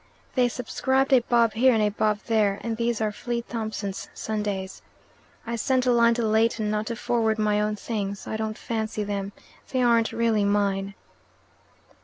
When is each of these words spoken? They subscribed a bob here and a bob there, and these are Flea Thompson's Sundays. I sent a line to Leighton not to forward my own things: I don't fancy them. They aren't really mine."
They 0.33 0.49
subscribed 0.49 1.13
a 1.13 1.19
bob 1.19 1.53
here 1.53 1.75
and 1.75 1.83
a 1.83 1.89
bob 1.89 2.21
there, 2.25 2.57
and 2.63 2.75
these 2.75 3.01
are 3.01 3.11
Flea 3.11 3.43
Thompson's 3.43 4.09
Sundays. 4.15 4.81
I 5.45 5.55
sent 5.55 5.85
a 5.85 5.91
line 5.91 6.15
to 6.15 6.25
Leighton 6.25 6.71
not 6.71 6.87
to 6.87 6.95
forward 6.95 7.37
my 7.37 7.61
own 7.61 7.75
things: 7.75 8.25
I 8.25 8.35
don't 8.35 8.57
fancy 8.57 9.03
them. 9.03 9.31
They 9.69 9.83
aren't 9.83 10.11
really 10.11 10.43
mine." 10.43 10.95